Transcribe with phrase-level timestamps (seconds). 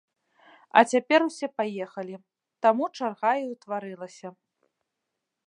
[0.79, 2.15] А цяпер усе паехалі,
[2.67, 4.27] таму чарга і ўтварылася.